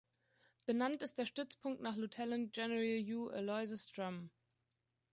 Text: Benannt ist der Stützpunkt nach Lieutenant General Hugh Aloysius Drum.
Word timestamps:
Benannt 0.65 1.03
ist 1.03 1.19
der 1.19 1.27
Stützpunkt 1.27 1.79
nach 1.79 1.95
Lieutenant 1.95 2.53
General 2.53 2.97
Hugh 3.05 3.29
Aloysius 3.31 3.85
Drum. 3.85 4.31